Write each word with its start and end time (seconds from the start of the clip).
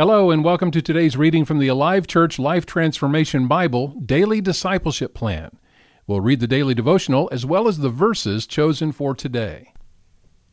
Hello, 0.00 0.30
and 0.30 0.42
welcome 0.42 0.70
to 0.70 0.80
today's 0.80 1.18
reading 1.18 1.44
from 1.44 1.58
the 1.58 1.68
Alive 1.68 2.06
Church 2.06 2.38
Life 2.38 2.64
Transformation 2.64 3.46
Bible 3.46 3.88
Daily 3.88 4.40
Discipleship 4.40 5.12
Plan. 5.12 5.58
We'll 6.06 6.22
read 6.22 6.40
the 6.40 6.46
daily 6.46 6.72
devotional 6.72 7.28
as 7.30 7.44
well 7.44 7.68
as 7.68 7.76
the 7.76 7.90
verses 7.90 8.46
chosen 8.46 8.92
for 8.92 9.14
today. 9.14 9.74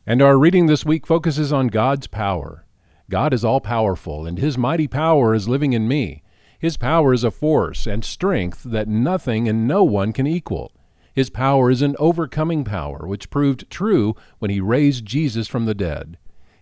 And 0.06 0.20
our 0.20 0.36
reading 0.36 0.66
this 0.66 0.84
week 0.84 1.06
focuses 1.06 1.50
on 1.50 1.68
God's 1.68 2.06
power. 2.06 2.66
God 3.08 3.32
is 3.32 3.42
all 3.42 3.62
powerful, 3.62 4.26
and 4.26 4.38
His 4.38 4.58
mighty 4.58 4.86
power 4.86 5.34
is 5.34 5.48
living 5.48 5.72
in 5.72 5.88
me. 5.88 6.22
His 6.58 6.76
power 6.76 7.14
is 7.14 7.24
a 7.24 7.30
force 7.30 7.86
and 7.86 8.04
strength 8.04 8.64
that 8.64 8.86
nothing 8.86 9.48
and 9.48 9.66
no 9.66 9.82
one 9.82 10.12
can 10.12 10.26
equal. 10.26 10.72
His 11.14 11.30
power 11.30 11.70
is 11.70 11.80
an 11.80 11.96
overcoming 11.98 12.64
power, 12.64 13.06
which 13.06 13.30
proved 13.30 13.70
true 13.70 14.14
when 14.40 14.50
He 14.50 14.60
raised 14.60 15.06
Jesus 15.06 15.48
from 15.48 15.64
the 15.64 15.74
dead. 15.74 16.18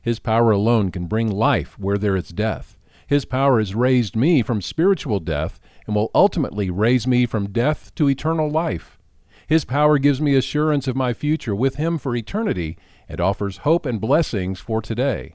His 0.06 0.20
power 0.20 0.52
alone 0.52 0.92
can 0.92 1.06
bring 1.06 1.28
life 1.28 1.76
where 1.80 1.98
there 1.98 2.14
is 2.14 2.28
death. 2.28 2.78
His 3.08 3.24
power 3.24 3.58
has 3.58 3.74
raised 3.74 4.14
me 4.14 4.40
from 4.40 4.62
spiritual 4.62 5.18
death 5.18 5.58
and 5.84 5.96
will 5.96 6.12
ultimately 6.14 6.70
raise 6.70 7.08
me 7.08 7.26
from 7.26 7.50
death 7.50 7.92
to 7.96 8.08
eternal 8.08 8.48
life. 8.48 9.00
His 9.48 9.64
power 9.64 9.98
gives 9.98 10.20
me 10.20 10.36
assurance 10.36 10.86
of 10.86 10.94
my 10.94 11.12
future 11.12 11.56
with 11.56 11.74
Him 11.74 11.98
for 11.98 12.14
eternity 12.14 12.78
and 13.08 13.20
offers 13.20 13.56
hope 13.56 13.84
and 13.84 14.00
blessings 14.00 14.60
for 14.60 14.80
today. 14.80 15.34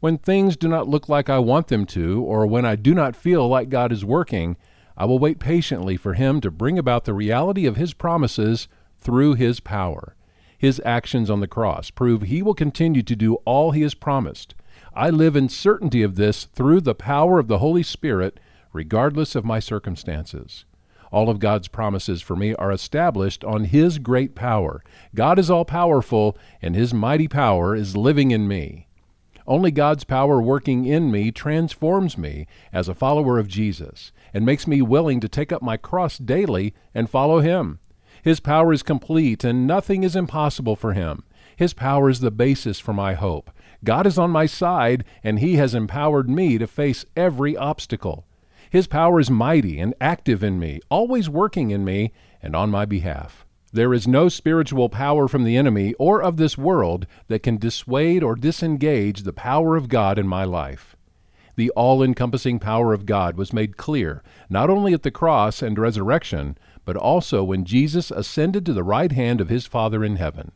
When 0.00 0.18
things 0.18 0.56
do 0.56 0.66
not 0.66 0.88
look 0.88 1.08
like 1.08 1.30
I 1.30 1.38
want 1.38 1.68
them 1.68 1.86
to, 1.86 2.24
or 2.24 2.44
when 2.44 2.64
I 2.64 2.74
do 2.74 2.94
not 2.94 3.14
feel 3.14 3.46
like 3.46 3.68
God 3.68 3.92
is 3.92 4.04
working, 4.04 4.56
I 4.96 5.04
will 5.04 5.20
wait 5.20 5.38
patiently 5.38 5.96
for 5.96 6.14
Him 6.14 6.40
to 6.40 6.50
bring 6.50 6.76
about 6.76 7.04
the 7.04 7.14
reality 7.14 7.66
of 7.66 7.76
His 7.76 7.94
promises 7.94 8.66
through 8.98 9.34
His 9.34 9.60
power. 9.60 10.16
His 10.62 10.80
actions 10.84 11.28
on 11.28 11.40
the 11.40 11.48
cross 11.48 11.90
prove 11.90 12.22
He 12.22 12.40
will 12.40 12.54
continue 12.54 13.02
to 13.02 13.16
do 13.16 13.34
all 13.44 13.72
He 13.72 13.82
has 13.82 13.94
promised. 13.94 14.54
I 14.94 15.10
live 15.10 15.34
in 15.34 15.48
certainty 15.48 16.04
of 16.04 16.14
this 16.14 16.44
through 16.44 16.82
the 16.82 16.94
power 16.94 17.40
of 17.40 17.48
the 17.48 17.58
Holy 17.58 17.82
Spirit, 17.82 18.38
regardless 18.72 19.34
of 19.34 19.44
my 19.44 19.58
circumstances. 19.58 20.64
All 21.10 21.28
of 21.28 21.40
God's 21.40 21.66
promises 21.66 22.22
for 22.22 22.36
me 22.36 22.54
are 22.54 22.70
established 22.70 23.42
on 23.42 23.64
His 23.64 23.98
great 23.98 24.36
power. 24.36 24.84
God 25.16 25.40
is 25.40 25.50
all 25.50 25.64
powerful, 25.64 26.38
and 26.62 26.76
His 26.76 26.94
mighty 26.94 27.26
power 27.26 27.74
is 27.74 27.96
living 27.96 28.30
in 28.30 28.46
me. 28.46 28.86
Only 29.48 29.72
God's 29.72 30.04
power 30.04 30.40
working 30.40 30.84
in 30.84 31.10
me 31.10 31.32
transforms 31.32 32.16
me 32.16 32.46
as 32.72 32.88
a 32.88 32.94
follower 32.94 33.40
of 33.40 33.48
Jesus 33.48 34.12
and 34.32 34.46
makes 34.46 34.68
me 34.68 34.80
willing 34.80 35.18
to 35.18 35.28
take 35.28 35.50
up 35.50 35.60
my 35.60 35.76
cross 35.76 36.18
daily 36.18 36.72
and 36.94 37.10
follow 37.10 37.40
Him. 37.40 37.80
His 38.22 38.38
power 38.38 38.72
is 38.72 38.84
complete, 38.84 39.42
and 39.42 39.66
nothing 39.66 40.04
is 40.04 40.14
impossible 40.14 40.76
for 40.76 40.92
Him. 40.92 41.24
His 41.56 41.74
power 41.74 42.08
is 42.08 42.20
the 42.20 42.30
basis 42.30 42.78
for 42.78 42.92
my 42.92 43.14
hope. 43.14 43.50
God 43.84 44.06
is 44.06 44.16
on 44.16 44.30
my 44.30 44.46
side, 44.46 45.04
and 45.24 45.40
He 45.40 45.56
has 45.56 45.74
empowered 45.74 46.30
me 46.30 46.56
to 46.58 46.66
face 46.68 47.04
every 47.16 47.56
obstacle. 47.56 48.24
His 48.70 48.86
power 48.86 49.18
is 49.18 49.30
mighty 49.30 49.80
and 49.80 49.92
active 50.00 50.42
in 50.42 50.58
me, 50.58 50.80
always 50.88 51.28
working 51.28 51.70
in 51.72 51.84
me 51.84 52.12
and 52.40 52.54
on 52.54 52.70
my 52.70 52.84
behalf. 52.84 53.44
There 53.72 53.92
is 53.92 54.06
no 54.06 54.28
spiritual 54.28 54.88
power 54.88 55.26
from 55.26 55.44
the 55.44 55.56
enemy 55.56 55.94
or 55.94 56.22
of 56.22 56.36
this 56.36 56.56
world 56.56 57.06
that 57.28 57.42
can 57.42 57.56
dissuade 57.56 58.22
or 58.22 58.36
disengage 58.36 59.22
the 59.22 59.32
power 59.32 59.76
of 59.76 59.88
God 59.88 60.18
in 60.18 60.28
my 60.28 60.44
life. 60.44 60.94
The 61.56 61.70
all 61.70 62.02
encompassing 62.02 62.58
power 62.58 62.94
of 62.94 63.04
God 63.04 63.36
was 63.36 63.52
made 63.52 63.76
clear 63.76 64.22
not 64.48 64.70
only 64.70 64.94
at 64.94 65.02
the 65.02 65.10
cross 65.10 65.60
and 65.60 65.78
resurrection, 65.78 66.56
but 66.84 66.96
also 66.96 67.44
when 67.44 67.64
Jesus 67.64 68.10
ascended 68.10 68.66
to 68.66 68.72
the 68.72 68.82
right 68.82 69.12
hand 69.12 69.40
of 69.40 69.48
his 69.48 69.66
Father 69.66 70.04
in 70.04 70.16
heaven. 70.16 70.52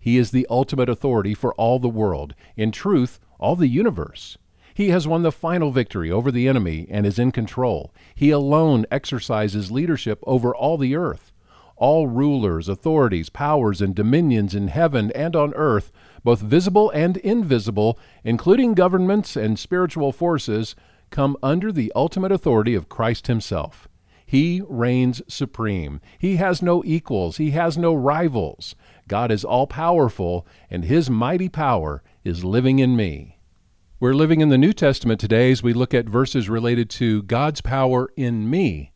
He 0.00 0.18
is 0.18 0.30
the 0.30 0.46
ultimate 0.50 0.88
authority 0.88 1.34
for 1.34 1.54
all 1.54 1.78
the 1.78 1.88
world, 1.88 2.34
in 2.56 2.70
truth, 2.72 3.18
all 3.38 3.56
the 3.56 3.68
universe. 3.68 4.36
He 4.74 4.90
has 4.90 5.06
won 5.06 5.22
the 5.22 5.32
final 5.32 5.70
victory 5.70 6.10
over 6.10 6.32
the 6.32 6.48
enemy 6.48 6.86
and 6.90 7.06
is 7.06 7.18
in 7.18 7.30
control. 7.30 7.94
He 8.14 8.30
alone 8.30 8.86
exercises 8.90 9.70
leadership 9.70 10.18
over 10.26 10.54
all 10.54 10.76
the 10.76 10.96
earth. 10.96 11.32
All 11.76 12.06
rulers, 12.06 12.68
authorities, 12.68 13.28
powers, 13.30 13.80
and 13.80 13.94
dominions 13.94 14.54
in 14.54 14.68
heaven 14.68 15.10
and 15.12 15.34
on 15.34 15.54
earth, 15.54 15.90
both 16.22 16.40
visible 16.40 16.90
and 16.90 17.16
invisible, 17.18 17.98
including 18.24 18.74
governments 18.74 19.36
and 19.36 19.58
spiritual 19.58 20.12
forces, 20.12 20.74
come 21.10 21.36
under 21.42 21.70
the 21.72 21.92
ultimate 21.94 22.32
authority 22.32 22.74
of 22.74 22.88
Christ 22.88 23.26
Himself. 23.26 23.88
He 24.34 24.60
reigns 24.68 25.22
supreme. 25.28 26.00
He 26.18 26.38
has 26.38 26.60
no 26.60 26.82
equals. 26.84 27.36
He 27.36 27.52
has 27.52 27.78
no 27.78 27.94
rivals. 27.94 28.74
God 29.06 29.30
is 29.30 29.44
all 29.44 29.68
powerful, 29.68 30.44
and 30.68 30.84
His 30.84 31.08
mighty 31.08 31.48
power 31.48 32.02
is 32.24 32.44
living 32.44 32.80
in 32.80 32.96
me. 32.96 33.38
We're 34.00 34.12
living 34.12 34.40
in 34.40 34.48
the 34.48 34.58
New 34.58 34.72
Testament 34.72 35.20
today 35.20 35.52
as 35.52 35.62
we 35.62 35.72
look 35.72 35.94
at 35.94 36.08
verses 36.08 36.48
related 36.48 36.90
to 36.90 37.22
God's 37.22 37.60
power 37.60 38.10
in 38.16 38.50
me, 38.50 38.90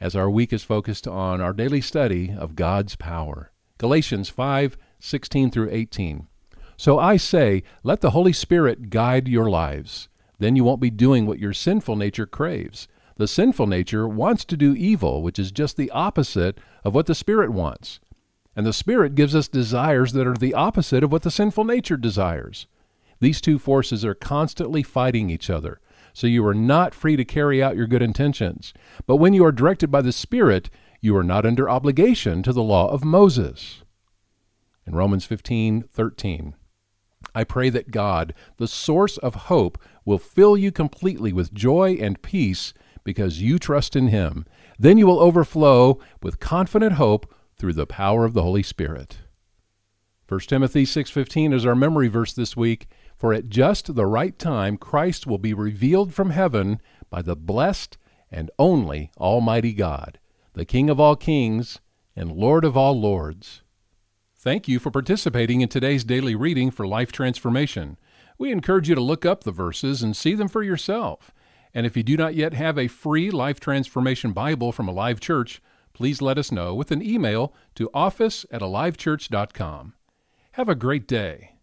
as 0.00 0.14
our 0.14 0.30
week 0.30 0.52
is 0.52 0.62
focused 0.62 1.08
on 1.08 1.40
our 1.40 1.52
daily 1.52 1.80
study 1.80 2.32
of 2.32 2.54
God's 2.54 2.94
power. 2.94 3.50
Galatians 3.78 4.28
5 4.28 4.78
16 5.00 5.50
through 5.50 5.70
18. 5.72 6.28
So 6.76 7.00
I 7.00 7.16
say, 7.16 7.64
let 7.82 8.00
the 8.00 8.10
Holy 8.10 8.32
Spirit 8.32 8.90
guide 8.90 9.26
your 9.26 9.50
lives. 9.50 10.08
Then 10.38 10.54
you 10.54 10.62
won't 10.62 10.80
be 10.80 10.90
doing 10.90 11.26
what 11.26 11.40
your 11.40 11.52
sinful 11.52 11.96
nature 11.96 12.26
craves. 12.26 12.86
The 13.18 13.28
sinful 13.28 13.66
nature 13.66 14.08
wants 14.08 14.44
to 14.44 14.56
do 14.56 14.74
evil, 14.74 15.22
which 15.22 15.40
is 15.40 15.50
just 15.50 15.76
the 15.76 15.90
opposite 15.90 16.58
of 16.84 16.94
what 16.94 17.06
the 17.06 17.16
Spirit 17.16 17.50
wants. 17.50 17.98
And 18.54 18.64
the 18.64 18.72
Spirit 18.72 19.16
gives 19.16 19.34
us 19.34 19.48
desires 19.48 20.12
that 20.12 20.26
are 20.26 20.34
the 20.34 20.54
opposite 20.54 21.02
of 21.02 21.10
what 21.10 21.22
the 21.22 21.30
sinful 21.30 21.64
nature 21.64 21.96
desires. 21.96 22.68
These 23.18 23.40
two 23.40 23.58
forces 23.58 24.04
are 24.04 24.14
constantly 24.14 24.84
fighting 24.84 25.30
each 25.30 25.50
other, 25.50 25.80
so 26.12 26.28
you 26.28 26.46
are 26.46 26.54
not 26.54 26.94
free 26.94 27.16
to 27.16 27.24
carry 27.24 27.60
out 27.60 27.76
your 27.76 27.88
good 27.88 28.02
intentions. 28.02 28.72
But 29.04 29.16
when 29.16 29.34
you 29.34 29.44
are 29.44 29.52
directed 29.52 29.90
by 29.90 30.02
the 30.02 30.12
Spirit, 30.12 30.70
you 31.00 31.16
are 31.16 31.24
not 31.24 31.44
under 31.44 31.68
obligation 31.68 32.44
to 32.44 32.52
the 32.52 32.62
law 32.62 32.88
of 32.88 33.04
Moses. 33.04 33.82
In 34.86 34.94
Romans 34.94 35.26
15:13, 35.26 36.54
I 37.34 37.42
pray 37.42 37.68
that 37.70 37.90
God, 37.90 38.32
the 38.58 38.68
source 38.68 39.18
of 39.18 39.34
hope, 39.34 39.76
will 40.04 40.18
fill 40.18 40.56
you 40.56 40.70
completely 40.70 41.32
with 41.32 41.52
joy 41.52 41.98
and 42.00 42.22
peace 42.22 42.72
because 43.08 43.40
you 43.40 43.58
trust 43.58 43.96
in 43.96 44.08
him. 44.08 44.44
Then 44.78 44.98
you 44.98 45.06
will 45.06 45.18
overflow 45.18 45.98
with 46.22 46.40
confident 46.40 46.92
hope 46.92 47.34
through 47.56 47.72
the 47.72 47.86
power 47.86 48.26
of 48.26 48.34
the 48.34 48.42
Holy 48.42 48.62
Spirit. 48.62 49.16
1 50.28 50.40
Timothy 50.40 50.84
6:15 50.84 51.54
is 51.54 51.64
our 51.64 51.74
memory 51.74 52.08
verse 52.08 52.34
this 52.34 52.54
week, 52.54 52.86
for 53.16 53.32
at 53.32 53.48
just 53.48 53.94
the 53.94 54.04
right 54.04 54.38
time 54.38 54.76
Christ 54.76 55.26
will 55.26 55.38
be 55.38 55.54
revealed 55.54 56.12
from 56.12 56.28
heaven 56.28 56.82
by 57.08 57.22
the 57.22 57.34
blessed 57.34 57.96
and 58.30 58.50
only 58.58 59.10
almighty 59.16 59.72
God, 59.72 60.18
the 60.52 60.66
King 60.66 60.90
of 60.90 61.00
all 61.00 61.16
kings 61.16 61.80
and 62.14 62.30
Lord 62.30 62.62
of 62.62 62.76
all 62.76 63.00
lords. 63.00 63.62
Thank 64.36 64.68
you 64.68 64.78
for 64.78 64.90
participating 64.90 65.62
in 65.62 65.70
today's 65.70 66.04
daily 66.04 66.34
reading 66.34 66.70
for 66.70 66.86
life 66.86 67.10
transformation. 67.10 67.96
We 68.36 68.52
encourage 68.52 68.90
you 68.90 68.94
to 68.96 69.00
look 69.00 69.24
up 69.24 69.44
the 69.44 69.50
verses 69.50 70.02
and 70.02 70.14
see 70.14 70.34
them 70.34 70.48
for 70.48 70.62
yourself. 70.62 71.32
And 71.74 71.86
if 71.86 71.96
you 71.96 72.02
do 72.02 72.16
not 72.16 72.34
yet 72.34 72.54
have 72.54 72.78
a 72.78 72.88
free 72.88 73.30
Life 73.30 73.60
Transformation 73.60 74.32
Bible 74.32 74.72
from 74.72 74.88
Alive 74.88 75.20
Church, 75.20 75.60
please 75.92 76.22
let 76.22 76.38
us 76.38 76.52
know 76.52 76.74
with 76.74 76.90
an 76.90 77.02
email 77.02 77.52
to 77.74 77.90
office 77.92 78.46
at 78.50 78.60
alivechurch.com. 78.62 79.94
Have 80.52 80.68
a 80.68 80.74
great 80.74 81.06
day. 81.06 81.57